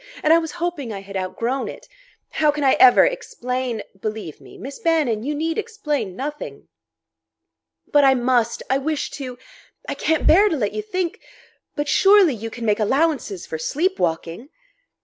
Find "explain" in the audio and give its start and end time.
3.05-3.83, 5.59-6.15